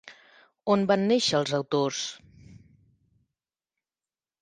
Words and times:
On 0.75 0.85
van 0.91 1.03
néixer 1.11 1.37
els 1.41 1.53
autors? 1.59 2.01